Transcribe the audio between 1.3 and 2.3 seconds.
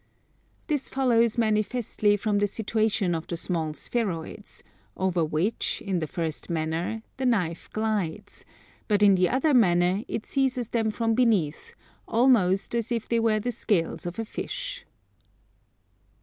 manifestly